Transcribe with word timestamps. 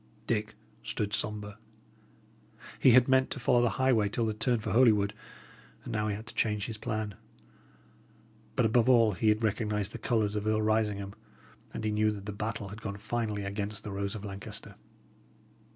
Dick 0.25 0.55
stood 0.81 1.13
sombre. 1.13 1.59
He 2.79 2.89
had 2.89 3.07
meant 3.07 3.29
to 3.29 3.39
follow 3.39 3.61
the 3.61 3.69
highway 3.77 4.09
till 4.09 4.25
the 4.25 4.33
turn 4.33 4.57
for 4.57 4.71
Holywood, 4.71 5.13
and 5.83 5.93
now 5.93 6.07
he 6.07 6.15
had 6.15 6.25
to 6.25 6.33
change 6.33 6.65
his 6.65 6.79
plan. 6.79 7.13
But 8.55 8.65
above 8.65 8.89
all, 8.89 9.11
he 9.11 9.29
had 9.29 9.43
recognised 9.43 9.91
the 9.91 9.99
colours 9.99 10.33
of 10.33 10.47
Earl 10.47 10.63
Risingham, 10.63 11.13
and 11.71 11.83
he 11.83 11.91
knew 11.91 12.09
that 12.13 12.25
the 12.25 12.31
battle 12.33 12.69
had 12.69 12.81
gone 12.81 12.97
finally 12.97 13.43
against 13.43 13.83
the 13.83 13.91
rose 13.91 14.15
of 14.15 14.25
Lancaster. 14.25 14.73